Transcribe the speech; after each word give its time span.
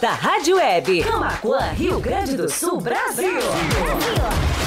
Da 0.00 0.12
Rádio 0.12 0.56
Web, 0.56 1.02
Camacuã, 1.02 1.60
Rio 1.72 2.00
Grande 2.00 2.38
do 2.38 2.48
Sul, 2.48 2.80
Brasil. 2.80 3.30
Brasil. 3.34 4.63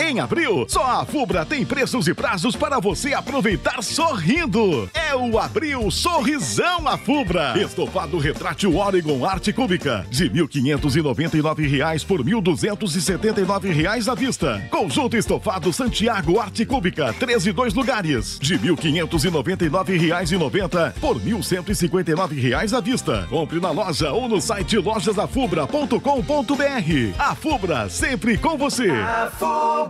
Em 0.00 0.18
abril, 0.18 0.64
só 0.66 0.82
a 0.82 1.04
Fubra 1.04 1.44
tem 1.44 1.62
preços 1.62 2.08
e 2.08 2.14
prazos 2.14 2.56
para 2.56 2.80
você 2.80 3.12
aproveitar 3.12 3.82
sorrindo. 3.82 4.88
É 4.94 5.14
o 5.14 5.38
Abril 5.38 5.90
Sorrisão 5.90 6.88
a 6.88 6.96
Fubra. 6.96 7.52
Estofado 7.62 8.16
retrátil 8.16 8.78
Oregon 8.78 9.26
Arte 9.26 9.52
Cúbica 9.52 10.06
de 10.08 10.24
R$ 10.24 10.46
1.599 10.46 12.06
por 12.06 12.20
R$ 12.20 12.32
1.279 12.32 14.10
à 14.10 14.14
vista. 14.14 14.66
Conjunto 14.70 15.18
estofado 15.18 15.70
Santiago 15.70 16.40
Arte 16.40 16.64
Cúbica, 16.64 17.12
13 17.12 17.50
e 17.50 17.52
2 17.52 17.74
lugares, 17.74 18.38
de 18.40 18.56
R$ 18.56 18.70
1.599,90 18.70 20.94
por 20.94 21.18
R$ 21.18 21.30
1.159 21.30 22.72
à 22.72 22.80
vista. 22.80 23.26
Compre 23.28 23.60
na 23.60 23.70
loja 23.70 24.12
ou 24.12 24.26
no 24.26 24.40
site 24.40 24.78
lojasafubra.com.br. 24.78 27.18
A 27.18 27.34
Fubra, 27.34 27.90
sempre 27.90 28.38
com 28.38 28.56
você. 28.56 28.90
A 28.90 29.30
Fubra 29.30 29.89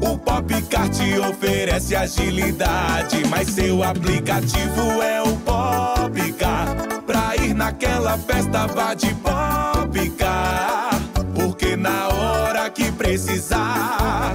O 0.00 0.18
Popcar 0.18 0.88
te 0.88 1.18
oferece 1.18 1.96
agilidade, 1.96 3.26
mas 3.28 3.48
seu 3.48 3.82
aplicativo 3.82 5.02
é 5.02 5.22
o 5.22 5.36
Popcar. 5.38 6.76
Pra 7.06 7.36
ir 7.36 7.54
naquela 7.54 8.18
festa 8.18 8.66
vá 8.66 8.94
de 8.94 9.14
Popcar, 9.14 10.90
porque 11.34 11.76
na 11.76 12.08
hora 12.08 12.70
que 12.70 12.90
precisar, 12.92 14.34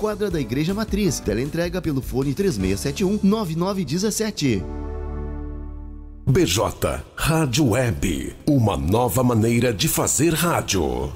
quadra 0.00 0.30
da 0.30 0.40
Igreja 0.40 0.72
Matriz. 0.72 1.20
Teleentrega 1.20 1.82
pelo 1.82 2.00
fone 2.00 2.32
3671 2.32 3.20
9917. 3.22 4.64
BJ 6.26 7.02
Rádio 7.14 7.70
Web, 7.70 8.36
uma 8.46 8.76
nova 8.76 9.22
maneira 9.22 9.74
de 9.74 9.88
fazer 9.88 10.32
rádio. 10.32 11.12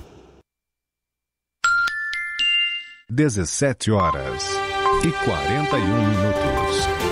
17 3.10 3.90
horas 3.90 4.44
e 5.04 5.12
41 5.24 5.86
minutos. 5.86 7.03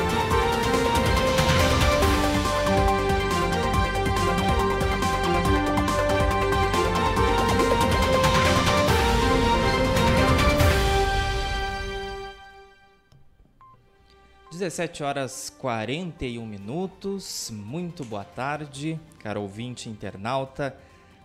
17 14.53 15.03
horas 15.03 15.51
41 15.59 16.45
minutos. 16.45 17.51
Muito 17.51 18.05
boa 18.05 18.23
tarde, 18.23 19.01
caro 19.19 19.41
ouvinte 19.41 19.89
internauta, 19.89 20.77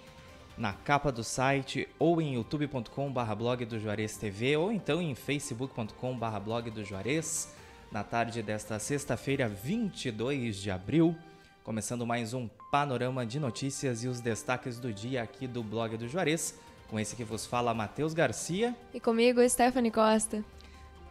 na 0.57 0.73
capa 0.73 1.13
do 1.13 1.23
site 1.23 1.87
ou 1.99 2.19
em 2.19 2.37
youtube.com/blog 2.37 3.67
do 3.67 3.79
Juarez 3.79 4.17
TV 4.17 4.57
ou 4.57 4.73
então 4.73 5.03
em 5.03 5.15
facebook.com/blog 5.15 6.71
do 6.71 6.83
Juarez 6.83 7.54
na 7.95 8.03
tarde 8.03 8.43
desta 8.43 8.77
sexta-feira, 8.81 9.49
22 9.49 10.57
de 10.57 10.69
abril, 10.69 11.15
começando 11.63 12.05
mais 12.05 12.35
um 12.35 12.49
panorama 12.69 13.25
de 13.25 13.39
notícias 13.39 14.03
e 14.03 14.09
os 14.09 14.21
destaques 14.21 14.81
do 14.81 14.93
dia 14.93 15.23
aqui 15.23 15.47
do 15.47 15.63
blog 15.63 15.97
do 15.97 16.09
Juarez, 16.09 16.59
com 16.89 16.99
esse 16.99 17.15
que 17.15 17.23
vos 17.23 17.47
fala 17.47 17.73
Matheus 17.73 18.13
Garcia 18.13 18.75
e 18.93 18.99
comigo 18.99 19.49
Stephanie 19.49 19.93
Costa. 19.93 20.45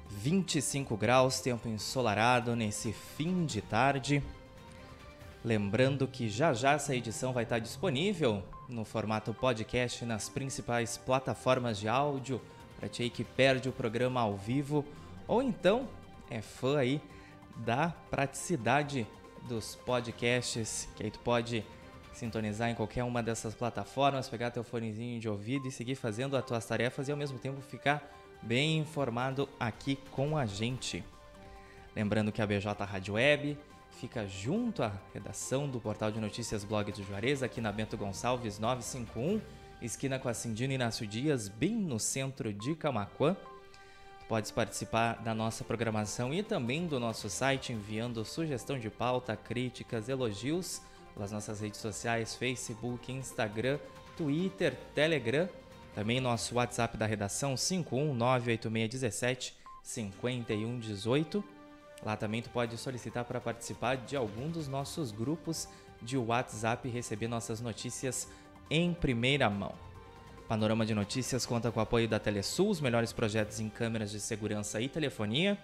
25 0.09 0.97
graus, 0.97 1.39
tempo 1.39 1.69
ensolarado 1.69 2.53
nesse 2.53 2.91
fim 2.91 3.45
de 3.45 3.61
tarde. 3.61 4.21
Lembrando 5.41 6.05
que 6.05 6.27
já 6.27 6.53
já 6.53 6.73
essa 6.73 6.93
edição 6.93 7.31
vai 7.31 7.43
estar 7.43 7.59
disponível 7.59 8.43
no 8.67 8.83
formato 8.83 9.33
podcast 9.33 10.03
nas 10.03 10.27
principais 10.27 10.97
plataformas 10.97 11.79
de 11.79 11.87
áudio 11.87 12.41
para 12.77 12.89
ti 12.89 13.09
que 13.09 13.23
perde 13.23 13.69
o 13.69 13.71
programa 13.71 14.19
ao 14.19 14.35
vivo 14.35 14.83
ou 15.25 15.41
então 15.41 15.87
é 16.33 16.41
fã 16.41 16.77
aí 16.77 17.01
da 17.57 17.89
praticidade 18.09 19.07
dos 19.47 19.75
podcasts, 19.75 20.89
que 20.95 21.03
aí 21.03 21.11
tu 21.11 21.19
pode 21.19 21.63
sintonizar 22.13 22.69
em 22.69 22.75
qualquer 22.75 23.03
uma 23.03 23.21
dessas 23.21 23.53
plataformas, 23.53 24.29
pegar 24.29 24.51
teu 24.51 24.63
fonezinho 24.63 25.19
de 25.19 25.29
ouvido 25.29 25.67
e 25.67 25.71
seguir 25.71 25.95
fazendo 25.95 26.35
as 26.35 26.45
tuas 26.45 26.65
tarefas 26.65 27.07
e 27.07 27.11
ao 27.11 27.17
mesmo 27.17 27.37
tempo 27.37 27.61
ficar 27.61 28.03
bem 28.41 28.79
informado 28.79 29.47
aqui 29.59 29.97
com 30.11 30.37
a 30.37 30.45
gente. 30.45 31.03
Lembrando 31.95 32.31
que 32.31 32.41
a 32.41 32.47
BJ 32.47 32.83
Rádio 32.83 33.15
Web 33.15 33.57
fica 33.91 34.27
junto 34.27 34.81
à 34.83 34.91
redação 35.13 35.67
do 35.67 35.79
portal 35.79 36.11
de 36.11 36.19
notícias 36.19 36.63
Blog 36.63 36.91
do 36.91 37.03
Juarez, 37.03 37.43
aqui 37.43 37.61
na 37.61 37.71
Bento 37.71 37.95
Gonçalves 37.95 38.57
951, 38.57 39.39
esquina 39.81 40.17
com 40.17 40.27
a 40.27 40.33
Cindino 40.33 40.73
Inácio 40.73 41.05
Dias, 41.05 41.47
bem 41.47 41.75
no 41.75 41.99
centro 41.99 42.51
de 42.51 42.75
Camacuã. 42.75 43.37
Podes 44.33 44.49
participar 44.49 45.21
da 45.21 45.35
nossa 45.35 45.63
programação 45.63 46.33
e 46.33 46.41
também 46.41 46.87
do 46.87 46.99
nosso 46.99 47.29
site 47.29 47.71
enviando 47.71 48.25
sugestão 48.25 48.79
de 48.79 48.89
pauta, 48.89 49.37
críticas, 49.37 50.09
elogios 50.09 50.81
pelas 51.13 51.31
nossas 51.31 51.61
redes 51.61 51.79
sociais, 51.79 52.33
Facebook, 52.33 53.11
Instagram, 53.11 53.77
Twitter, 54.17 54.75
Telegram, 54.95 55.47
também 55.93 56.19
nosso 56.19 56.55
WhatsApp 56.55 56.97
da 56.97 57.05
redação 57.05 57.53
5198617 57.53 59.53
5118. 59.83 61.43
Lá 62.03 62.17
também 62.17 62.41
tu 62.41 62.49
pode 62.49 62.75
solicitar 62.75 63.25
para 63.25 63.39
participar 63.39 63.97
de 63.97 64.15
algum 64.15 64.49
dos 64.49 64.67
nossos 64.67 65.11
grupos 65.11 65.69
de 66.01 66.17
WhatsApp 66.17 66.87
e 66.87 66.91
receber 66.91 67.27
nossas 67.27 67.61
notícias 67.61 68.27
em 68.67 68.95
primeira 68.95 69.47
mão. 69.47 69.92
Panorama 70.47 70.85
de 70.85 70.93
Notícias 70.93 71.45
conta 71.45 71.71
com 71.71 71.79
o 71.79 71.83
apoio 71.83 72.07
da 72.07 72.19
Telesul, 72.19 72.69
os 72.69 72.81
melhores 72.81 73.13
projetos 73.13 73.59
em 73.59 73.69
câmeras 73.69 74.11
de 74.11 74.19
segurança 74.19 74.81
e 74.81 74.89
telefonia. 74.89 75.57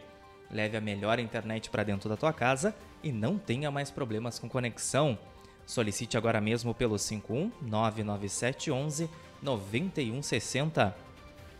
Leve 0.55 0.77
a 0.77 0.81
melhor 0.81 1.19
internet 1.19 1.69
para 1.69 1.83
dentro 1.83 2.07
da 2.07 2.15
tua 2.15 2.31
casa 2.31 2.73
e 3.03 3.11
não 3.11 3.37
tenha 3.37 3.69
mais 3.69 3.91
problemas 3.91 4.39
com 4.39 4.47
conexão. 4.47 5.19
Solicite 5.65 6.17
agora 6.17 6.39
mesmo 6.39 6.73
pelo 6.73 6.97
51 6.97 7.51
99711 7.61 9.09
9160. 9.41 10.95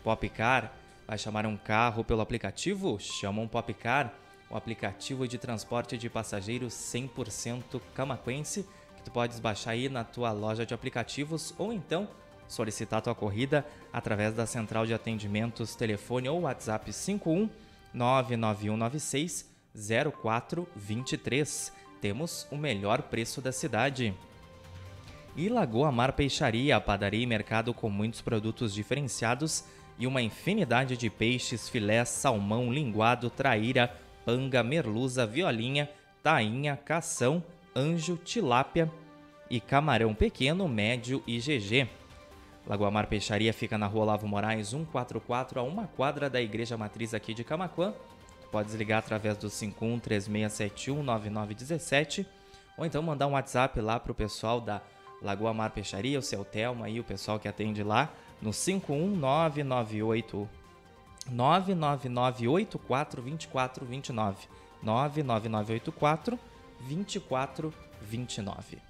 Popcar, 0.02 0.72
vai 1.06 1.18
chamar 1.18 1.44
um 1.44 1.58
carro 1.58 2.02
pelo 2.02 2.22
aplicativo? 2.22 2.98
Chama 2.98 3.42
um 3.42 3.48
Popcar, 3.48 4.14
o 4.48 4.56
aplicativo 4.56 5.28
de 5.28 5.36
transporte 5.36 5.98
de 5.98 6.08
passageiros 6.08 6.72
100% 6.72 7.78
camaquense, 7.94 8.66
que 8.96 9.02
tu 9.02 9.10
podes 9.10 9.38
baixar 9.38 9.72
aí 9.72 9.90
na 9.90 10.04
tua 10.04 10.32
loja 10.32 10.64
de 10.64 10.72
aplicativos 10.72 11.52
ou 11.58 11.70
então 11.70 12.08
solicitar 12.48 13.02
tua 13.02 13.14
corrida 13.14 13.66
através 13.92 14.32
da 14.32 14.46
central 14.46 14.86
de 14.86 14.94
atendimentos 14.94 15.74
telefone 15.74 16.28
ou 16.30 16.42
WhatsApp 16.42 16.90
51 16.90 17.50
99196 17.96 19.50
0423. 20.22 21.72
Temos 22.00 22.46
o 22.50 22.56
melhor 22.56 23.02
preço 23.02 23.40
da 23.40 23.50
cidade. 23.50 24.14
E 25.34 25.48
Lagoa 25.48 25.90
Mar 25.90 26.12
Peixaria, 26.12 26.80
padaria 26.80 27.22
e 27.22 27.26
mercado 27.26 27.74
com 27.74 27.90
muitos 27.90 28.22
produtos 28.22 28.72
diferenciados 28.72 29.64
e 29.98 30.06
uma 30.06 30.22
infinidade 30.22 30.96
de 30.96 31.10
peixes, 31.10 31.68
filé, 31.68 32.04
salmão, 32.04 32.72
linguado, 32.72 33.28
traíra, 33.28 33.94
panga, 34.24 34.62
merluza, 34.62 35.26
violinha, 35.26 35.90
tainha, 36.22 36.76
cação, 36.76 37.42
anjo, 37.74 38.18
tilápia 38.22 38.90
e 39.50 39.60
camarão 39.60 40.14
pequeno, 40.14 40.68
médio 40.68 41.22
e 41.26 41.38
GG. 41.38 41.88
Lagoa 42.66 42.90
Mar 42.90 43.06
Peixaria 43.06 43.52
fica 43.52 43.78
na 43.78 43.86
rua 43.86 44.04
Lavo 44.04 44.26
Moraes 44.26 44.70
144, 44.70 45.60
a 45.60 45.62
uma 45.62 45.86
quadra 45.86 46.28
da 46.28 46.42
Igreja 46.42 46.76
Matriz 46.76 47.14
aqui 47.14 47.32
de 47.32 47.44
Camaquã. 47.44 47.94
Pode 48.50 48.76
ligar 48.76 48.98
através 48.98 49.38
do 49.38 49.46
5136719917 49.48 52.26
ou 52.76 52.84
então 52.84 53.00
mandar 53.02 53.28
um 53.28 53.32
WhatsApp 53.32 53.80
lá 53.80 53.98
para 54.00 54.12
o 54.12 54.14
pessoal 54.14 54.60
da 54.60 54.82
Lagoa 55.22 55.54
Mar 55.54 55.70
Peixaria, 55.70 56.18
o 56.18 56.22
seu 56.22 56.44
Telma 56.44 56.88
e 56.88 56.98
o 56.98 57.04
pessoal 57.04 57.38
que 57.38 57.46
atende 57.46 57.84
lá 57.84 58.12
no 58.42 58.52
51998 58.52 60.48
99984 61.30 63.22
2429 63.22 64.48
99984 64.82 66.36
2429 66.80 68.85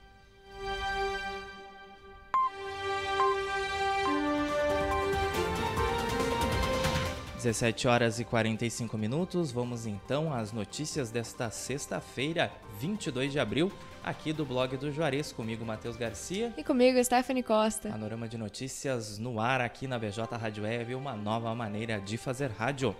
17 7.37 7.87
horas 7.87 8.19
e 8.19 8.25
45 8.25 8.97
minutos. 8.97 9.53
Vamos 9.53 9.87
então 9.87 10.33
às 10.33 10.53
notícias 10.53 11.11
desta 11.11 11.51
sexta-feira, 11.51 12.51
22 12.81 13.31
de 13.31 13.39
abril, 13.39 13.71
aqui 14.03 14.33
do 14.33 14.45
blog 14.45 14.75
do 14.79 14.91
Juarez, 14.91 15.33
comigo 15.33 15.65
Matheus 15.65 15.97
Garcia 15.97 16.55
e 16.57 16.65
comigo 16.65 17.03
Stephanie 17.05 17.43
Costa. 17.43 17.91
Panorama 17.91 18.27
de 18.27 18.39
notícias 18.39 19.19
no 19.19 19.39
ar 19.39 19.61
aqui 19.61 19.87
na 19.87 19.99
BJ 19.99 20.35
Rádio 20.35 20.65
Web, 20.65 20.95
uma 20.95 21.15
nova 21.15 21.55
maneira 21.55 22.01
de 22.01 22.17
fazer 22.17 22.51
rádio. 22.51 22.97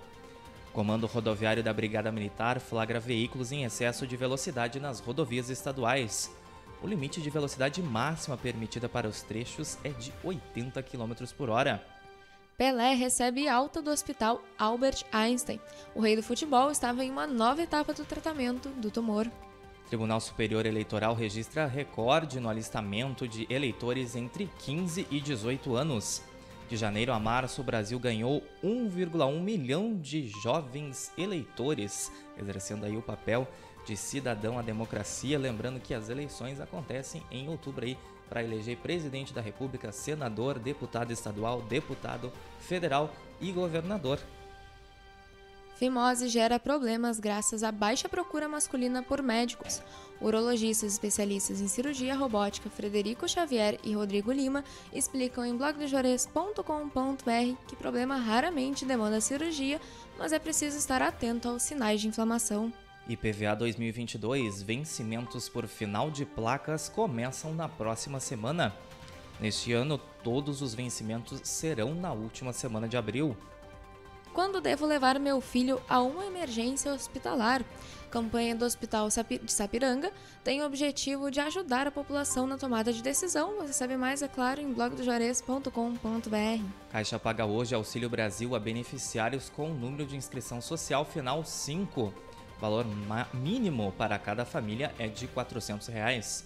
Comando 0.71 1.07
Rodoviário 1.07 1.63
da 1.63 1.73
Brigada 1.73 2.13
Militar 2.13 2.61
flagra 2.61 3.01
veículos 3.01 3.53
em 3.53 3.65
excesso 3.65 4.07
de 4.07 4.19
velocidade 4.19 4.79
nas 4.79 5.01
rodovias 5.01 5.49
estaduais. 5.49 6.31
O 6.83 6.87
limite 6.87 7.23
de 7.23 7.31
velocidade 7.31 7.83
máxima 7.83 8.37
permitida 8.37 8.87
para 8.87 9.09
os 9.09 9.23
trechos 9.23 9.79
é 9.83 9.89
de 9.89 10.13
80 10.23 10.83
km 10.83 11.15
por 11.35 11.49
hora. 11.49 11.83
Pelé 12.57 12.95
recebe 12.95 13.49
alta 13.49 13.83
do 13.83 13.91
hospital 13.91 14.43
Albert 14.59 15.05
Einstein. 15.13 15.61
O 15.95 16.01
rei 16.01 16.17
do 16.17 16.23
futebol 16.23 16.71
estava 16.71 17.05
em 17.05 17.11
uma 17.11 17.27
nova 17.27 17.61
etapa 17.61 17.93
do 17.93 18.03
tratamento 18.03 18.71
do 18.71 18.91
tumor. 18.91 19.31
Tribunal 19.89 20.19
Superior 20.21 20.65
Eleitoral 20.65 21.15
registra 21.15 21.67
recorde 21.67 22.41
no 22.41 22.49
alistamento 22.49 23.29
de 23.29 23.47
eleitores 23.51 24.17
entre 24.17 24.51
15 24.61 25.07
e 25.11 25.21
18 25.21 25.77
anos. 25.77 26.23
De 26.67 26.79
janeiro 26.79 27.13
a 27.13 27.21
março, 27.21 27.61
o 27.61 27.65
Brasil 27.65 27.99
ganhou 27.99 28.43
1,1 28.65 29.39
milhão 29.39 29.95
de 29.95 30.27
jovens 30.43 31.13
eleitores, 31.19 32.11
exercendo 32.39 32.87
aí 32.87 32.97
o 32.97 33.03
papel 33.03 33.47
de 33.87 33.97
cidadão 33.97 34.59
à 34.59 34.63
democracia. 34.63 35.39
Lembrando 35.39 35.81
que 35.81 35.95
as 35.95 36.11
eleições 36.11 36.61
acontecem 36.61 37.23
em 37.31 37.49
outubro 37.49 37.87
aí 37.87 37.97
para 38.29 38.43
eleger 38.43 38.77
presidente 38.79 39.33
da 39.33 39.41
República, 39.41 39.93
senador, 39.93 40.59
deputado 40.59 41.13
estadual, 41.13 41.63
deputado 41.63 42.33
federal 42.61 43.11
e 43.41 43.53
governador. 43.53 44.19
Fimose 45.77 46.29
gera 46.29 46.59
problemas 46.59 47.21
graças 47.21 47.63
à 47.63 47.71
baixa 47.71 48.09
procura 48.09 48.49
masculina 48.49 49.03
por 49.03 49.23
médicos. 49.23 49.83
Urologistas 50.23 50.95
especialistas 50.95 51.61
em 51.61 51.69
cirurgia 51.69 52.15
robótica 52.17 52.71
Frederico 52.71 53.29
Xavier 53.29 53.79
e 53.85 53.93
Rodrigo 53.93 54.33
Lima 54.33 54.65
explicam 54.91 55.45
em 55.45 55.55
blogdojores.com.br 55.55 56.63
que 57.69 57.77
problema 57.77 58.17
raramente 58.17 58.87
demanda 58.87 59.21
cirurgia, 59.21 59.79
mas 60.19 60.33
é 60.33 60.39
preciso 60.39 60.79
estar 60.79 61.03
atento 61.03 61.47
aos 61.47 61.63
sinais 61.63 62.01
de 62.01 62.09
inflamação. 62.09 62.73
IPVA 63.09 63.55
2022, 63.55 64.63
vencimentos 64.63 65.49
por 65.49 65.67
final 65.67 66.11
de 66.11 66.25
placas 66.25 66.89
começam 66.89 67.55
na 67.55 67.69
próxima 67.69 68.19
semana. 68.19 68.75
Neste 69.41 69.73
ano, 69.73 69.99
todos 70.25 70.63
os 70.63 70.75
vencimentos 70.75 71.41
serão 71.45 71.95
na 71.95 72.13
última 72.13 72.53
semana 72.53 72.89
de 72.89 72.97
abril. 72.97 73.37
Quando 74.33 74.61
devo 74.61 74.85
levar 74.85 75.19
meu 75.19 75.41
filho 75.41 75.81
a 75.89 76.03
uma 76.03 76.27
emergência 76.27 76.93
hospitalar? 76.93 77.65
campanha 78.17 78.55
do 78.55 78.65
Hospital 78.65 79.09
de 79.09 79.53
Sapiranga 79.53 80.11
tem 80.43 80.63
o 80.63 80.67
objetivo 80.67 81.31
de 81.31 81.39
ajudar 81.41 81.87
a 81.87 81.91
população 81.91 82.47
na 82.47 82.57
tomada 82.57 82.93
de 82.93 83.03
decisão. 83.03 83.57
Você 83.59 83.75
sabe 83.75 83.97
mais, 83.97 84.23
é 84.23 84.29
claro, 84.29 84.61
em 84.61 84.73
blogdojuarez.com.br. 84.73 86.65
Caixa 86.91 87.19
paga 87.19 87.45
hoje 87.45 87.75
Auxílio 87.75 88.09
Brasil 88.09 88.55
a 88.55 88.59
beneficiários 88.59 89.51
com 89.51 89.71
o 89.71 89.75
número 89.75 90.07
de 90.07 90.17
inscrição 90.17 90.61
social 90.63 91.05
final 91.05 91.45
5. 91.45 92.26
Valor 92.61 92.87
mínimo 93.35 93.93
para 93.99 94.19
cada 94.19 94.45
família 94.45 94.95
é 94.99 95.09
de 95.09 95.27
400 95.27 95.89
reais. 95.89 96.45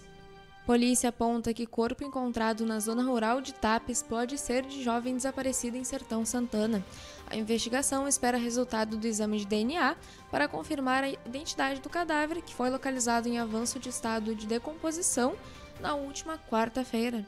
Polícia 0.65 1.09
aponta 1.09 1.53
que 1.53 1.65
corpo 1.65 2.03
encontrado 2.03 2.65
na 2.65 2.79
zona 2.79 3.03
rural 3.03 3.41
de 3.41 3.51
Tapes 3.51 4.03
pode 4.03 4.37
ser 4.37 4.63
de 4.63 4.83
jovem 4.83 5.15
desaparecido 5.15 5.75
em 5.75 5.83
Sertão 5.83 6.23
Santana. 6.23 6.85
A 7.27 7.35
investigação 7.35 8.07
espera 8.07 8.37
resultado 8.37 8.95
do 8.95 9.07
exame 9.07 9.39
de 9.39 9.45
DNA 9.45 9.95
para 10.29 10.47
confirmar 10.47 11.03
a 11.03 11.09
identidade 11.09 11.81
do 11.81 11.89
cadáver, 11.89 12.43
que 12.43 12.53
foi 12.53 12.69
localizado 12.69 13.27
em 13.27 13.39
avanço 13.39 13.79
de 13.79 13.89
estado 13.89 14.35
de 14.35 14.45
decomposição 14.45 15.35
na 15.79 15.95
última 15.95 16.37
quarta-feira. 16.37 17.25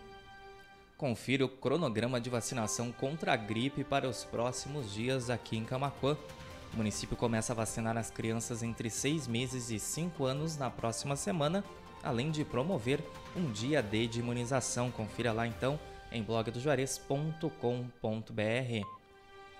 Confira 0.95 1.43
o 1.43 1.49
cronograma 1.49 2.21
de 2.21 2.29
vacinação 2.29 2.91
contra 2.91 3.33
a 3.33 3.35
gripe 3.35 3.83
para 3.83 4.07
os 4.07 4.23
próximos 4.23 4.93
dias 4.93 5.29
aqui 5.29 5.57
em 5.57 5.65
Camacuã. 5.65 6.15
O 6.73 6.77
município 6.77 7.15
começa 7.15 7.53
a 7.53 7.55
vacinar 7.55 7.95
as 7.97 8.09
crianças 8.09 8.63
entre 8.63 8.89
6 8.89 9.27
meses 9.27 9.69
e 9.69 9.79
5 9.79 10.25
anos 10.25 10.57
na 10.57 10.71
próxima 10.71 11.15
semana, 11.15 11.63
além 12.01 12.31
de 12.31 12.43
promover 12.43 12.99
um 13.35 13.51
dia 13.51 13.81
D 13.81 14.07
de 14.07 14.19
imunização. 14.19 14.89
Confira 14.89 15.31
lá 15.31 15.45
então 15.45 15.79
em 16.11 16.23
blogdojuarez.com.br. 16.23 18.87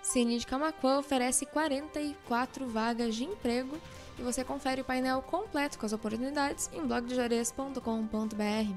Cine 0.02 0.38
de 0.38 0.46
Camacuã 0.46 0.98
oferece 0.98 1.46
44 1.46 2.68
vagas 2.68 3.14
de 3.14 3.24
emprego 3.24 3.78
e 4.18 4.22
você 4.22 4.44
confere 4.44 4.80
o 4.80 4.84
painel 4.84 5.22
completo 5.22 5.78
com 5.78 5.86
as 5.86 5.92
oportunidades 5.92 6.68
em 6.72 6.84
blogdejores.com.br. 6.84 8.74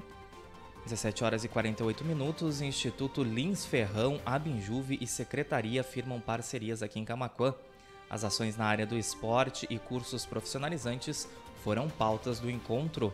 17 0.84 1.24
horas 1.24 1.44
e 1.44 1.50
48 1.50 2.06
minutos, 2.06 2.62
Instituto 2.62 3.24
Lins 3.24 3.66
Ferrão, 3.66 4.22
Abinjuve 4.26 4.98
e 5.02 5.08
Secretaria 5.08 5.84
firmam 5.84 6.22
parcerias 6.22 6.82
aqui 6.82 6.98
em 6.98 7.04
Camacuã. 7.04 7.54
As 8.10 8.24
ações 8.24 8.56
na 8.56 8.66
área 8.66 8.86
do 8.86 8.98
esporte 8.98 9.68
e 9.70 9.78
cursos 9.78 10.26
profissionalizantes 10.26 11.28
foram 11.64 11.90
pautas 11.90 12.40
do 12.40 12.50
encontro. 12.50 13.14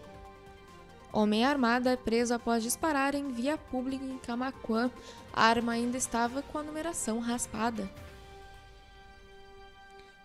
Homem 1.11 1.45
armado 1.45 1.89
é 1.89 1.95
preso 1.95 2.33
após 2.33 2.63
disparar 2.63 3.13
em 3.13 3.31
via 3.31 3.57
pública 3.57 4.03
em 4.03 4.17
Camacuã. 4.17 4.89
A 5.31 5.45
arma 5.45 5.73
ainda 5.73 5.97
estava 5.97 6.41
com 6.41 6.57
a 6.57 6.63
numeração 6.63 7.19
raspada. 7.19 7.89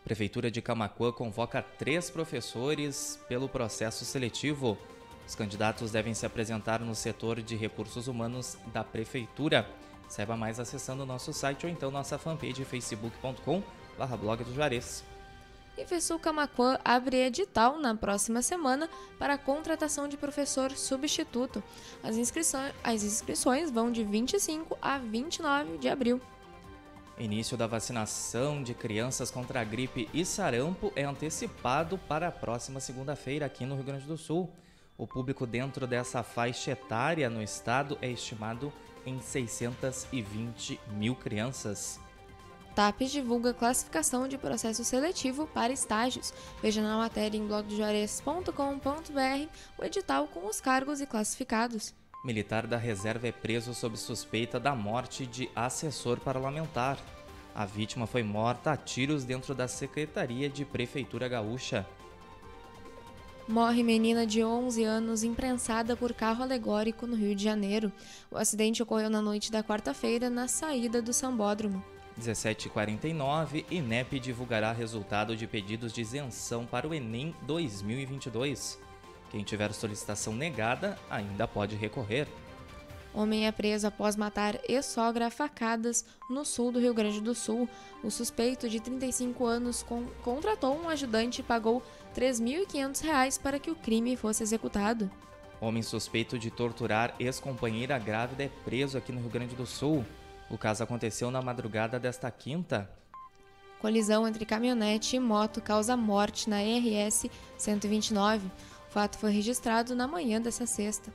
Prefeitura 0.03 0.51
de 0.51 0.63
Camacuã 0.63 1.13
convoca 1.13 1.61
três 1.61 2.09
professores 2.09 3.21
pelo 3.29 3.49
processo 3.49 4.07
seletivo. 4.07 4.79
Os 5.27 5.35
candidatos 5.35 5.91
devem 5.91 6.15
se 6.15 6.25
apresentar 6.25 6.81
no 6.81 6.95
setor 6.95 7.43
de 7.43 7.55
recursos 7.55 8.09
humanos 8.09 8.57
da 8.73 8.83
Prefeitura. 8.83 9.69
Saiba 10.09 10.39
mais 10.39 10.59
acessando 10.59 11.03
o 11.03 11.07
nosso 11.07 11.35
site 11.35 11.67
ou 11.67 11.71
então 11.71 11.91
nossa 11.91 12.19
fanpage 12.19 12.65
facebook.com 12.65 13.63
blog 14.07 14.45
do 14.45 14.55
Juarez. 14.55 15.05
Camacuã 16.21 16.79
abre 16.85 17.19
edital 17.19 17.79
na 17.79 17.95
próxima 17.95 18.43
semana 18.43 18.89
para 19.19 19.35
a 19.35 19.39
contratação 19.39 20.09
de 20.09 20.17
professor 20.17 20.73
substituto. 20.73 21.63
As 22.03 22.17
inscrições, 22.17 22.73
as 22.83 23.05
inscrições 23.05 23.71
vão 23.71 23.91
de 23.91 24.03
25 24.03 24.77
a 24.83 24.99
29 24.99 25.79
de 25.79 25.89
abril. 25.89 26.21
Início 27.19 27.57
da 27.57 27.67
vacinação 27.67 28.63
de 28.63 28.75
crianças 28.75 29.31
contra 29.31 29.61
a 29.61 29.65
gripe 29.65 30.09
e 30.15 30.25
sarampo 30.25 30.93
é 30.95 31.05
antecipado 31.05 31.99
para 31.99 32.29
a 32.29 32.33
próxima 32.33 32.79
segunda-feira 32.79 33.47
aqui 33.47 33.65
no 33.65 33.75
Rio 33.75 33.85
Grande 33.85 34.05
do 34.05 34.17
Sul. 34.17 34.53
O 34.97 35.07
público 35.07 35.47
dentro 35.47 35.87
dessa 35.87 36.23
faixa 36.23 36.73
etária 36.73 37.29
no 37.29 37.43
estado 37.43 37.99
é 38.01 38.11
estimado 38.11 38.73
em 39.05 39.21
620 39.21 40.81
mil 40.93 41.15
crianças. 41.15 42.01
TAPES 42.75 43.11
divulga 43.11 43.53
classificação 43.53 44.29
de 44.29 44.39
processo 44.39 44.85
seletivo 44.85 45.47
para 45.47 45.73
estágios. 45.73 46.33
Veja 46.63 46.83
na 46.83 46.97
matéria 46.97 47.37
em 47.37 47.47
blogdejuarez.com.br 47.47 49.49
o 49.79 49.85
edital 49.85 50.29
com 50.29 50.47
os 50.47 50.61
cargos 50.61 51.01
e 51.01 51.07
classificados. 51.07 51.95
Militar 52.25 52.67
da 52.67 52.77
reserva 52.77 53.29
é 53.29 53.33
preso 53.33 53.75
sob 53.75 53.97
suspeita 53.97 54.59
da 54.59 54.75
morte 54.75 55.27
de 55.27 55.49
assessor 55.55 56.19
parlamentar. 56.21 56.99
A 57.55 57.65
vítima 57.65 58.07
foi 58.07 58.23
morta 58.23 58.73
a 58.73 58.77
tiros 58.77 59.25
dentro 59.25 59.55
da 59.55 59.67
Secretaria 59.67 60.49
de 60.49 60.65
Prefeitura 60.65 61.29
Gaúcha. 61.29 61.87
Morre 63.49 63.83
menina 63.83 64.27
de 64.27 64.45
11 64.45 64.85
anos 64.85 65.25
imprensada 65.25 65.97
por 65.97 66.13
carro 66.13 66.43
alegórico 66.43 67.07
no 67.07 67.17
Rio 67.17 67.35
de 67.35 67.43
Janeiro. 67.43 67.91
O 68.31 68.37
acidente 68.37 68.83
ocorreu 68.83 69.09
na 69.09 69.23
noite 69.23 69.51
da 69.51 69.65
quarta-feira 69.65 70.29
na 70.29 70.47
saída 70.47 71.01
do 71.01 71.15
Sambódromo. 71.15 71.83
17h49, 72.19 73.65
INEP 73.71 74.19
divulgará 74.19 74.73
resultado 74.73 75.37
de 75.37 75.47
pedidos 75.47 75.93
de 75.93 76.01
isenção 76.01 76.67
para 76.67 76.87
o 76.87 76.95
Enem 76.95 77.35
2022. 77.43 78.79
Quem 79.31 79.45
tiver 79.45 79.73
solicitação 79.73 80.35
negada 80.35 80.99
ainda 81.11 81.47
pode 81.47 81.77
recorrer. 81.77 82.27
Homem 83.15 83.47
é 83.47 83.53
preso 83.53 83.87
após 83.87 84.17
matar 84.17 84.59
ex-sogra 84.69 85.27
a 85.27 85.31
facadas 85.31 86.05
no 86.29 86.45
sul 86.45 86.71
do 86.71 86.79
Rio 86.79 86.95
Grande 86.95 87.21
do 87.21 87.35
Sul. 87.35 87.69
O 88.03 88.11
suspeito, 88.11 88.69
de 88.69 88.81
35 88.81 89.47
anos, 89.47 89.83
con 89.83 90.07
contratou 90.23 90.79
um 90.79 90.89
ajudante 90.89 91.41
e 91.41 91.45
pagou 91.45 91.83
R$ 92.15 92.21
3.500 92.21 93.41
para 93.41 93.59
que 93.59 93.71
o 93.71 93.75
crime 93.75 94.17
fosse 94.17 94.43
executado. 94.43 95.11
Homem 95.61 95.83
suspeito 95.83 96.39
de 96.39 96.51
torturar 96.51 97.15
ex-companheira 97.19 97.99
grávida 97.99 98.45
é 98.45 98.51
preso 98.65 98.97
aqui 98.97 99.11
no 99.11 99.21
Rio 99.21 99.31
Grande 99.31 99.57
do 99.57 99.67
Sul. 99.67 100.05
O 100.51 100.57
caso 100.57 100.83
aconteceu 100.83 101.31
na 101.31 101.43
madrugada 101.43 101.99
desta 101.99 102.31
quinta. 102.31 102.91
Colisão 103.81 104.27
entre 104.27 104.45
caminhonete 104.45 105.17
e 105.17 105.21
moto 105.21 105.61
causa 105.61 105.97
morte 105.97 106.51
na 106.51 106.59
RS 106.59 107.27
129. 107.57 108.47
O 108.47 108.51
fato 108.91 109.19
foi 109.19 109.31
registrado 109.31 109.95
na 109.95 110.09
manhã 110.09 110.41
dessa 110.41 110.67
sexta. 110.67 111.13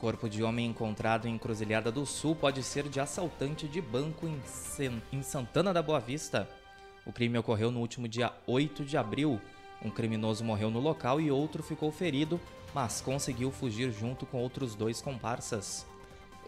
Corpo 0.00 0.28
de 0.28 0.42
homem 0.42 0.66
encontrado 0.66 1.26
em 1.26 1.34
Encruzilhada 1.34 1.90
do 1.90 2.06
Sul 2.06 2.34
pode 2.34 2.62
ser 2.62 2.88
de 2.88 3.00
assaltante 3.00 3.68
de 3.68 3.80
banco 3.80 4.26
em, 4.26 4.40
em 5.12 5.22
Santana 5.22 5.72
da 5.72 5.82
Boa 5.82 6.00
Vista. 6.00 6.48
O 7.04 7.12
crime 7.12 7.38
ocorreu 7.38 7.70
no 7.70 7.80
último 7.80 8.08
dia 8.08 8.32
8 8.46 8.84
de 8.84 8.96
abril. 8.96 9.40
Um 9.84 9.90
criminoso 9.90 10.44
morreu 10.44 10.70
no 10.70 10.80
local 10.80 11.20
e 11.20 11.30
outro 11.30 11.62
ficou 11.62 11.92
ferido, 11.92 12.40
mas 12.74 13.00
conseguiu 13.00 13.50
fugir 13.50 13.92
junto 13.92 14.24
com 14.26 14.38
outros 14.38 14.74
dois 14.74 15.00
comparsas. 15.00 15.86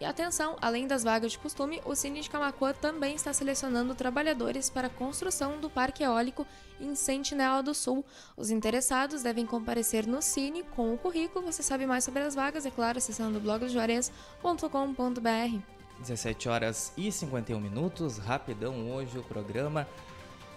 E 0.01 0.05
atenção, 0.05 0.57
além 0.63 0.87
das 0.87 1.05
vagas 1.05 1.33
de 1.33 1.39
costume, 1.39 1.83
o 1.85 1.95
Cine 1.95 2.23
de 2.23 2.31
Camacuã 2.31 2.73
também 2.73 3.15
está 3.15 3.35
selecionando 3.35 3.95
trabalhadores 3.95 4.71
para 4.71 4.87
a 4.87 4.91
construção 4.91 5.61
do 5.61 5.69
parque 5.69 6.03
eólico 6.03 6.47
em 6.81 6.95
Sentinela 6.95 7.63
do 7.63 7.75
Sul. 7.75 8.03
Os 8.35 8.51
interessados 8.51 9.23
devem 9.23 9.45
comparecer 9.45 10.07
no 10.07 10.23
Cine 10.23 10.63
com 10.75 10.95
o 10.95 10.97
currículo. 10.97 11.45
Você 11.45 11.63
sabe 11.63 11.85
mais 11.85 12.03
sobre 12.03 12.23
as 12.23 12.35
vagas, 12.35 12.65
é 12.65 12.71
claro, 12.71 12.97
acessando 12.97 13.39
blogosjuarez.com.br. 13.41 15.63
17 15.99 16.49
horas 16.49 16.95
e 16.97 17.13
51 17.13 17.61
minutos, 17.61 18.17
rapidão 18.17 18.91
hoje 18.91 19.19
o 19.19 19.23
programa. 19.23 19.87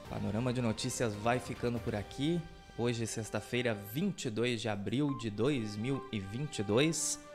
Panorama 0.09 0.53
de 0.53 0.61
Notícias 0.61 1.13
vai 1.15 1.39
ficando 1.39 1.79
por 1.79 1.95
aqui. 1.95 2.41
Hoje, 2.77 3.05
sexta-feira, 3.05 3.73
22 3.73 4.61
de 4.61 4.69
abril 4.69 5.17
de 5.17 5.29
2022. 5.29 7.32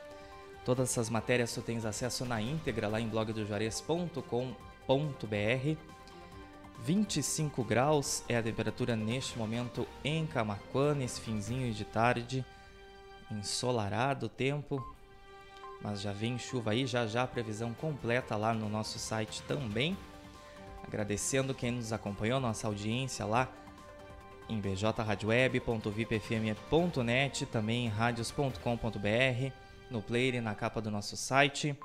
Todas 0.69 0.91
essas 0.91 1.09
matérias 1.09 1.51
tu 1.51 1.63
tens 1.63 1.83
acesso 1.83 2.23
na 2.25 2.39
íntegra 2.39 2.87
lá 2.87 3.01
em 3.01 3.07
blogdojuarez.com.br. 3.07 5.77
25 6.83 7.63
graus 7.63 8.23
é 8.29 8.37
a 8.37 8.43
temperatura 8.43 8.95
neste 8.95 9.35
momento 9.35 9.87
em 10.03 10.27
Camacuã, 10.27 10.93
nesse 10.93 11.21
finzinho 11.21 11.73
de 11.73 11.85
tarde. 11.85 12.45
Ensolarado 13.31 14.27
o 14.27 14.29
tempo, 14.29 14.95
mas 15.81 16.01
já 16.01 16.13
vem 16.13 16.37
chuva 16.37 16.69
aí, 16.69 16.85
já 16.85 17.07
já 17.07 17.23
a 17.23 17.27
previsão 17.27 17.73
completa 17.73 18.35
lá 18.35 18.53
no 18.53 18.69
nosso 18.69 18.99
site 18.99 19.41
também. 19.47 19.97
Agradecendo 20.87 21.55
quem 21.55 21.71
nos 21.71 21.91
acompanhou, 21.91 22.39
nossa 22.39 22.67
audiência 22.67 23.25
lá 23.25 23.51
em 24.47 24.61
bjradioweb.vipfm.net, 24.61 27.47
também 27.47 27.87
em 27.87 27.89
radios.com.br 27.89 29.68
no 29.89 30.01
player 30.01 30.35
e 30.35 30.41
na 30.41 30.53
capa 30.53 30.81
do 30.81 30.91
nosso 30.91 31.17
site, 31.17 31.75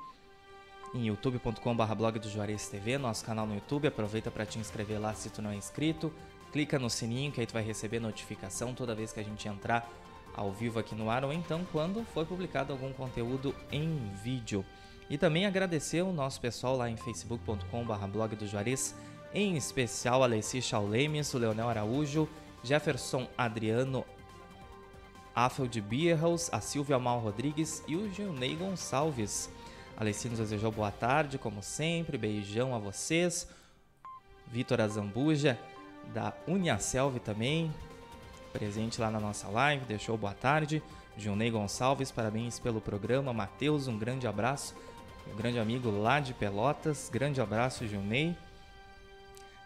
em 0.93 1.07
youtube.com.br 1.07 1.95
blog 1.95 2.19
do 2.19 2.29
Juarez 2.29 2.69
TV, 2.69 2.97
nosso 2.97 3.25
canal 3.25 3.45
no 3.45 3.53
YouTube. 3.55 3.87
Aproveita 3.87 4.31
para 4.31 4.45
te 4.45 4.59
inscrever 4.59 4.99
lá 4.99 5.13
se 5.13 5.29
tu 5.29 5.41
não 5.41 5.51
é 5.51 5.55
inscrito. 5.55 6.13
Clica 6.51 6.79
no 6.79 6.89
sininho 6.89 7.31
que 7.31 7.41
aí 7.41 7.47
tu 7.47 7.53
vai 7.53 7.63
receber 7.63 7.99
notificação 7.99 8.73
toda 8.73 8.95
vez 8.95 9.11
que 9.11 9.19
a 9.19 9.23
gente 9.23 9.47
entrar 9.47 9.89
ao 10.35 10.51
vivo 10.51 10.79
aqui 10.79 10.95
no 10.95 11.09
ar 11.09 11.23
ou 11.23 11.33
então 11.33 11.65
quando 11.71 12.03
for 12.05 12.25
publicado 12.25 12.71
algum 12.71 12.93
conteúdo 12.93 13.53
em 13.71 14.11
vídeo. 14.23 14.65
E 15.09 15.17
também 15.17 15.45
agradecer 15.45 16.01
o 16.01 16.11
nosso 16.11 16.39
pessoal 16.41 16.77
lá 16.77 16.89
em 16.89 16.97
facebook.com.br 16.97 18.07
blog 18.07 18.35
do 18.35 18.47
Juarez, 18.47 18.95
em 19.33 19.55
especial 19.55 20.23
Alessi 20.23 20.61
Chaulemes, 20.61 21.33
o 21.33 21.37
Leonel 21.37 21.69
Araújo, 21.69 22.27
Jefferson 22.63 23.27
Adriano 23.37 24.05
Afeld 25.35 25.81
Bierhaus, 25.81 26.49
a 26.53 26.61
Silvia 26.61 26.97
Mal 26.97 27.19
Rodrigues 27.19 27.83
e 27.87 27.95
o 27.95 28.09
Gilney 28.13 28.55
Gonçalves. 28.55 29.49
Alessi 29.97 30.29
nos 30.29 30.39
desejou 30.39 30.71
boa 30.71 30.91
tarde, 30.91 31.37
como 31.37 31.61
sempre, 31.61 32.17
beijão 32.17 32.73
a 32.73 32.79
vocês. 32.79 33.47
Vitor 34.47 34.79
Azambuja, 34.79 35.59
da 36.13 36.33
Uniaselv 36.47 37.19
também, 37.19 37.73
presente 38.53 39.01
lá 39.01 39.11
na 39.11 39.19
nossa 39.19 39.49
live, 39.49 39.85
deixou 39.85 40.17
boa 40.17 40.33
tarde. 40.33 40.81
Gilney 41.17 41.51
Gonçalves, 41.51 42.11
parabéns 42.11 42.57
pelo 42.57 42.79
programa. 42.79 43.33
Matheus, 43.33 43.87
um 43.87 43.97
grande 43.97 44.27
abraço. 44.27 44.73
Um 45.31 45.35
grande 45.35 45.59
amigo 45.59 45.89
lá 45.89 46.19
de 46.19 46.33
Pelotas. 46.33 47.09
Grande 47.11 47.41
abraço, 47.41 47.87
Gilney. 47.87 48.37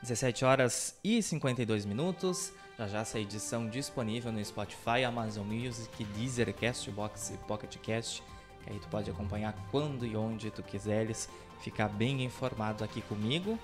17 0.01 0.45
horas 0.45 0.95
e 1.03 1.21
52 1.21 1.85
minutos. 1.85 2.53
Já 2.79 2.87
já 2.87 2.99
essa 2.99 3.19
edição 3.19 3.67
disponível 3.67 4.31
no 4.31 4.43
Spotify, 4.45 5.03
Amazon 5.05 5.45
Music, 5.45 6.01
Deezer, 6.01 6.53
Castbox 6.53 7.31
e 7.31 7.37
Pocket 7.39 7.75
Cast. 7.75 8.23
Aí 8.65 8.79
tu 8.79 8.87
pode 8.87 9.11
acompanhar 9.11 9.53
quando 9.69 10.05
e 10.05 10.15
onde 10.15 10.49
tu 10.49 10.63
quiseres. 10.63 11.27
Ficar 11.59 11.89
bem 11.89 12.23
informado 12.23 12.81
aqui 12.81 13.01
comigo 13.01 13.59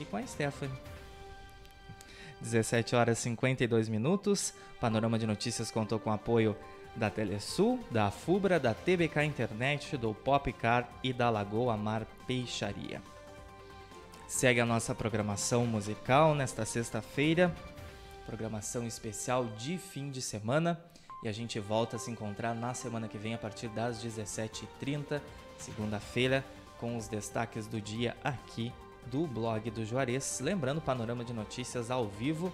e 0.00 0.04
com 0.04 0.16
a 0.16 0.26
Stephanie. 0.26 0.76
17 2.40 2.96
horas 2.96 3.20
e 3.20 3.22
52 3.22 3.88
minutos. 3.88 4.52
Panorama 4.80 5.16
de 5.16 5.28
Notícias 5.28 5.70
contou 5.70 6.00
com 6.00 6.10
apoio 6.10 6.56
da 6.96 7.08
Telesul, 7.08 7.78
da 7.88 8.10
Fubra, 8.10 8.58
da 8.58 8.74
TBK 8.74 9.22
Internet, 9.22 9.96
do 9.96 10.12
Popcar 10.12 10.88
e 11.04 11.12
da 11.12 11.30
Lagoa 11.30 11.76
Mar 11.76 12.04
Peixaria. 12.26 13.00
Segue 14.30 14.60
a 14.60 14.64
nossa 14.64 14.94
programação 14.94 15.66
musical 15.66 16.36
nesta 16.36 16.64
sexta-feira, 16.64 17.52
programação 18.30 18.86
especial 18.86 19.44
de 19.58 19.76
fim 19.76 20.08
de 20.08 20.22
semana. 20.22 20.80
E 21.24 21.28
a 21.28 21.32
gente 21.32 21.58
volta 21.58 21.96
a 21.96 21.98
se 21.98 22.12
encontrar 22.12 22.54
na 22.54 22.72
semana 22.72 23.08
que 23.08 23.18
vem 23.18 23.34
a 23.34 23.38
partir 23.38 23.66
das 23.68 24.02
17h30, 24.02 25.20
segunda-feira, 25.58 26.44
com 26.78 26.96
os 26.96 27.08
destaques 27.08 27.66
do 27.66 27.80
dia 27.80 28.16
aqui 28.22 28.72
do 29.06 29.26
blog 29.26 29.68
do 29.72 29.84
Juarez. 29.84 30.38
Lembrando, 30.40 30.80
panorama 30.80 31.24
de 31.24 31.32
notícias 31.32 31.90
ao 31.90 32.06
vivo 32.06 32.52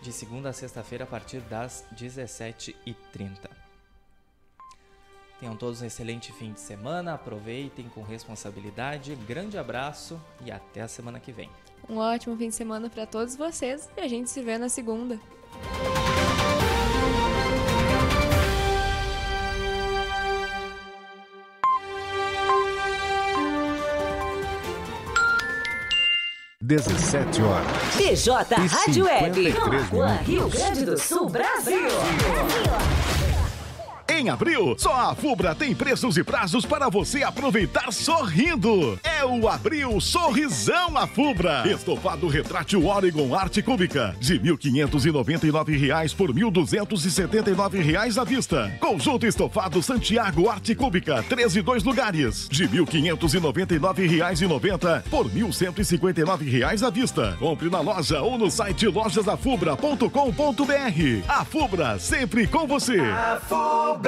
de 0.00 0.10
segunda 0.10 0.48
a 0.48 0.52
sexta-feira 0.54 1.04
a 1.04 1.06
partir 1.06 1.40
das 1.42 1.84
17h30. 1.94 3.46
Tenham 5.38 5.54
todos 5.54 5.82
um 5.82 5.84
excelente 5.84 6.32
fim 6.32 6.54
de 6.54 6.60
semana, 6.60 7.12
aproveitem 7.12 7.90
com 7.90 8.02
responsabilidade. 8.02 9.14
Grande 9.14 9.58
abraço 9.58 10.18
e 10.44 10.50
até 10.50 10.80
a 10.80 10.88
semana 10.88 11.20
que 11.20 11.30
vem. 11.30 11.50
Um 11.88 11.98
ótimo 11.98 12.36
fim 12.36 12.48
de 12.48 12.54
semana 12.54 12.88
para 12.88 13.06
todos 13.06 13.36
vocês 13.36 13.88
e 13.96 14.00
a 14.00 14.08
gente 14.08 14.30
se 14.30 14.42
vê 14.42 14.56
na 14.56 14.68
segunda. 14.68 15.18
Dezessete 26.68 27.40
horas. 27.40 27.66
PJ 27.96 28.54
Rádio 28.54 29.04
Web. 29.06 29.44
53 29.52 30.26
Rio 30.26 30.48
Grande 30.50 30.84
do 30.84 30.98
Sul, 30.98 31.30
Brasil. 31.30 31.88
Em 34.18 34.28
abril, 34.30 34.74
só 34.76 34.92
a 34.92 35.14
Fubra 35.14 35.54
tem 35.54 35.72
preços 35.72 36.16
e 36.16 36.24
prazos 36.24 36.66
para 36.66 36.88
você 36.88 37.22
aproveitar 37.22 37.92
sorrindo. 37.92 38.98
É 39.04 39.24
o 39.24 39.48
Abril 39.48 40.00
Sorrisão 40.00 40.98
a 40.98 41.06
Fubra. 41.06 41.62
Estofado 41.64 42.26
retrátil 42.26 42.84
Oregon 42.84 43.32
Arte 43.32 43.62
Cúbica 43.62 44.16
de 44.18 44.40
1.599 44.40 45.78
reais 45.78 46.12
por 46.12 46.34
1.279 46.34 47.80
reais 47.80 48.18
à 48.18 48.24
vista. 48.24 48.76
Conjunto 48.80 49.24
estofado 49.24 49.80
Santiago 49.80 50.50
Arte 50.50 50.74
Cúbica, 50.74 51.22
13 51.22 51.60
e 51.60 51.62
2 51.62 51.84
lugares, 51.84 52.48
de 52.48 52.68
1.599 52.68 54.08
reais 54.08 54.40
e 54.40 54.48
90 54.48 55.04
por 55.08 55.30
1.159 55.30 56.50
reais 56.50 56.82
à 56.82 56.90
vista. 56.90 57.36
Compre 57.38 57.70
na 57.70 57.78
loja 57.78 58.20
ou 58.20 58.36
no 58.36 58.50
site 58.50 58.88
lojasafubra.com.br. 58.88 61.28
A 61.28 61.44
Fubra, 61.44 62.00
sempre 62.00 62.48
com 62.48 62.66
você. 62.66 62.98
A 62.98 63.40
Fubra. 63.48 64.07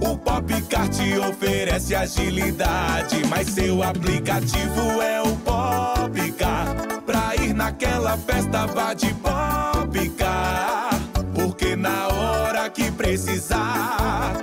O 0.00 0.16
Popcar 0.18 0.88
te 0.88 1.16
oferece 1.18 1.94
agilidade, 1.94 3.24
mas 3.28 3.48
seu 3.48 3.82
aplicativo 3.82 5.00
é 5.00 5.22
o 5.22 5.36
Popcar. 5.36 6.74
Pra 7.06 7.36
ir 7.36 7.54
naquela 7.54 8.16
festa, 8.18 8.66
vá 8.66 8.94
de 8.94 9.14
Popcar. 9.14 10.90
Porque 11.34 11.76
na 11.76 12.08
hora 12.08 12.68
que 12.68 12.90
precisar, 12.90 14.42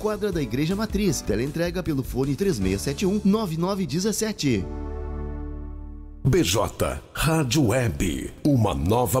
quadra 0.00 0.32
da 0.32 0.40
Igreja 0.40 0.74
Matriz. 0.74 1.20
Teleentrega 1.20 1.82
pelo 1.82 2.02
fone 2.02 2.34
3671 2.34 3.20
9917. 3.22 4.64
BJ 6.22 7.00
Rádio 7.14 7.68
Web, 7.68 8.34
uma 8.44 8.74
nova 8.74 9.20